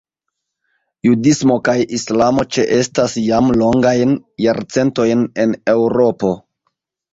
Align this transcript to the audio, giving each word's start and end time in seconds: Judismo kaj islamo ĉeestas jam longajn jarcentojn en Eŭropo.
Judismo 1.07 1.57
kaj 1.69 1.75
islamo 1.97 2.47
ĉeestas 2.57 3.19
jam 3.27 3.53
longajn 3.63 4.17
jarcentojn 4.47 5.25
en 5.47 5.57
Eŭropo. 5.79 6.35